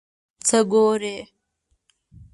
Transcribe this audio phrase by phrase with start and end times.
[0.47, 1.15] څه ګورې؟